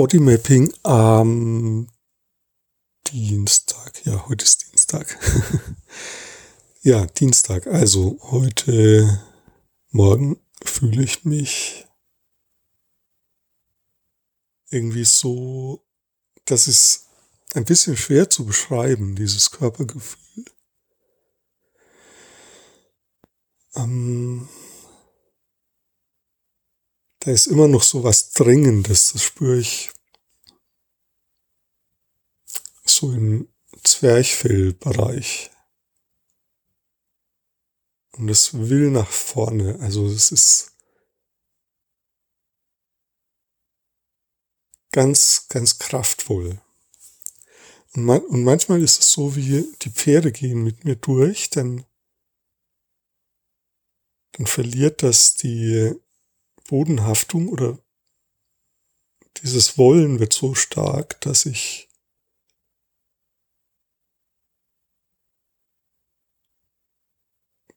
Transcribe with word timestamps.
Bodymapping 0.00 0.72
am 0.82 1.86
Dienstag. 3.08 4.06
Ja, 4.06 4.26
heute 4.28 4.46
ist 4.46 4.66
Dienstag. 4.66 5.18
ja, 6.80 7.04
Dienstag. 7.04 7.66
Also 7.66 8.18
heute 8.22 9.22
Morgen 9.90 10.40
fühle 10.64 11.02
ich 11.02 11.26
mich 11.26 11.86
irgendwie 14.70 15.04
so, 15.04 15.84
das 16.46 16.66
ist 16.66 17.06
ein 17.52 17.66
bisschen 17.66 17.98
schwer 17.98 18.30
zu 18.30 18.46
beschreiben, 18.46 19.16
dieses 19.16 19.50
Körpergefühl. 19.50 20.46
Ähm, 23.74 24.48
da 27.30 27.34
ist 27.34 27.46
immer 27.46 27.68
noch 27.68 27.84
so 27.84 28.02
was 28.02 28.32
Dringendes, 28.32 29.12
das 29.12 29.22
spüre 29.22 29.60
ich 29.60 29.92
so 32.84 33.12
im 33.12 33.46
Zwerchfellbereich. 33.84 35.52
Und 38.16 38.28
es 38.28 38.52
will 38.54 38.90
nach 38.90 39.08
vorne, 39.08 39.78
also 39.78 40.08
es 40.08 40.32
ist 40.32 40.72
ganz, 44.90 45.46
ganz 45.48 45.78
kraftvoll. 45.78 46.60
Und, 47.92 48.06
man, 48.06 48.22
und 48.22 48.42
manchmal 48.42 48.82
ist 48.82 48.98
es 48.98 49.12
so, 49.12 49.36
wie 49.36 49.72
die 49.82 49.90
Pferde 49.90 50.32
gehen 50.32 50.64
mit 50.64 50.84
mir 50.84 50.96
durch, 50.96 51.48
dann, 51.48 51.86
dann 54.32 54.48
verliert 54.48 55.04
das 55.04 55.34
die 55.34 55.94
Bodenhaftung 56.70 57.48
oder 57.48 57.78
dieses 59.38 59.76
Wollen 59.76 60.20
wird 60.20 60.32
so 60.32 60.54
stark, 60.54 61.20
dass 61.20 61.46
ich 61.46 61.88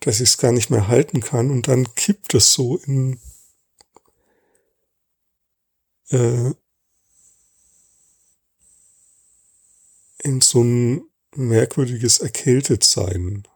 dass 0.00 0.16
ich 0.16 0.30
es 0.30 0.38
gar 0.38 0.50
nicht 0.50 0.70
mehr 0.70 0.88
halten 0.88 1.20
kann 1.20 1.52
und 1.52 1.68
dann 1.68 1.94
kippt 1.94 2.34
es 2.34 2.52
so 2.52 2.78
in 2.78 3.20
äh, 6.08 6.52
in 10.24 10.40
so 10.40 10.64
ein 10.64 11.04
merkwürdiges 11.36 12.18
Erkältetsein. 12.18 13.46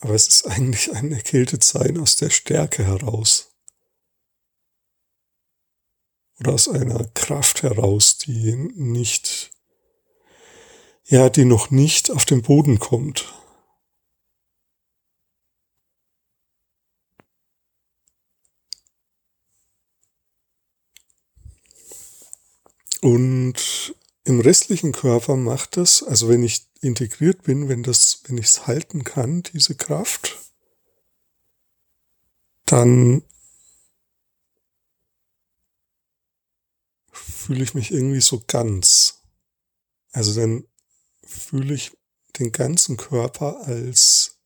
Aber 0.00 0.14
es 0.14 0.28
ist 0.28 0.46
eigentlich 0.46 0.92
ein 0.94 1.12
Erkältetsein 1.12 1.98
aus 1.98 2.16
der 2.16 2.30
Stärke 2.30 2.84
heraus. 2.84 3.52
Oder 6.38 6.52
aus 6.52 6.68
einer 6.68 7.04
Kraft 7.14 7.62
heraus, 7.62 8.18
die 8.18 8.54
nicht, 8.54 9.50
ja, 11.04 11.30
die 11.30 11.46
noch 11.46 11.70
nicht 11.70 12.10
auf 12.10 12.26
den 12.26 12.42
Boden 12.42 12.78
kommt. 12.78 13.32
Und 23.00 23.94
im 24.24 24.40
restlichen 24.40 24.90
Körper 24.90 25.36
macht 25.36 25.76
das, 25.76 26.02
also 26.02 26.28
wenn 26.28 26.42
ich 26.42 26.66
integriert 26.80 27.44
bin, 27.44 27.68
wenn 27.68 27.84
das, 27.84 28.15
wenn 28.26 28.38
ich 28.38 28.46
es 28.46 28.66
halten 28.66 29.04
kann, 29.04 29.42
diese 29.42 29.74
Kraft, 29.74 30.36
dann 32.64 33.22
fühle 37.12 37.62
ich 37.62 37.74
mich 37.74 37.92
irgendwie 37.92 38.20
so 38.20 38.42
ganz. 38.46 39.22
Also 40.12 40.38
dann 40.38 40.66
fühle 41.24 41.74
ich 41.74 41.96
den 42.38 42.52
ganzen 42.52 42.96
Körper 42.96 43.62
als, 43.66 44.38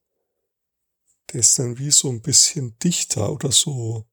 der 1.32 1.40
ist 1.40 1.58
dann 1.58 1.78
wie 1.78 1.90
so 1.90 2.10
ein 2.10 2.22
bisschen 2.22 2.78
dichter 2.78 3.32
oder 3.32 3.50
so 3.52 4.06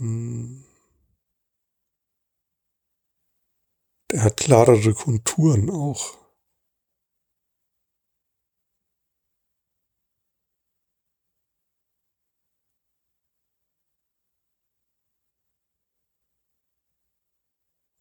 Hm. 0.00 0.69
Der 4.12 4.24
hat 4.24 4.38
klarere 4.38 4.92
Konturen 4.92 5.70
auch. 5.70 6.18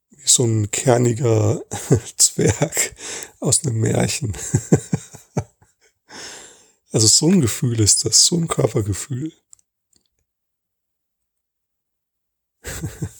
Wie 0.09 0.27
so 0.27 0.43
ein 0.45 0.71
kerniger 0.71 1.63
Zwerg 2.17 2.95
aus 3.39 3.65
einem 3.65 3.79
Märchen. 3.79 4.33
also 6.91 7.07
so 7.07 7.27
ein 7.27 7.41
Gefühl 7.41 7.79
ist 7.79 8.05
das, 8.05 8.25
so 8.25 8.35
ein 8.35 8.47
Körpergefühl. 8.47 9.33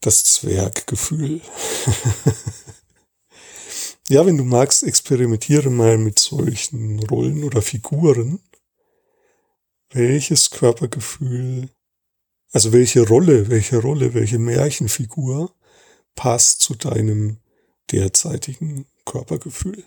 das 0.00 0.24
Zwerggefühl. 0.24 1.40
ja, 4.08 4.24
wenn 4.24 4.38
du 4.38 4.44
magst, 4.44 4.82
experimentiere 4.82 5.70
mal 5.70 5.98
mit 5.98 6.18
solchen 6.18 6.98
Rollen 7.00 7.44
oder 7.44 7.62
Figuren. 7.62 8.40
Welches 9.92 10.50
Körpergefühl, 10.50 11.68
also 12.52 12.72
welche 12.72 13.06
Rolle, 13.06 13.48
welche 13.50 13.78
Rolle, 13.78 14.14
welche 14.14 14.38
Märchenfigur 14.38 15.54
passt 16.14 16.60
zu 16.60 16.74
deinem 16.74 17.38
derzeitigen 17.90 18.86
Körpergefühl? 19.04 19.84